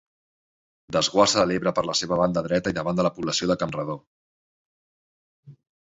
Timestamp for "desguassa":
0.95-1.39